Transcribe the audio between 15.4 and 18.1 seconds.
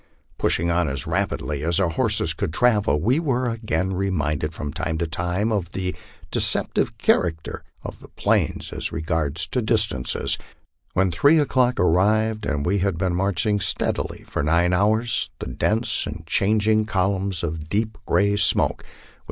dense and changing columns of deep